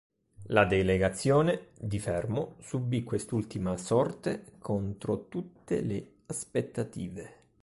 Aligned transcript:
La 0.47 0.65
delegazione 0.65 1.67
di 1.79 1.99
Fermo 1.99 2.55
subì 2.59 3.03
quest'ultima 3.03 3.77
sorte 3.77 4.53
contro 4.57 5.27
tutte 5.27 5.79
le 5.81 6.13
aspettative. 6.25 7.33